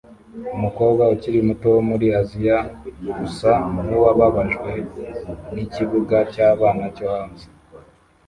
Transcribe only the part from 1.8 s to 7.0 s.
muri Aziya usa nkuwababajwe nikibuga cyabana